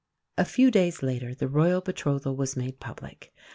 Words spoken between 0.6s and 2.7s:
days later, the Royal betrothal was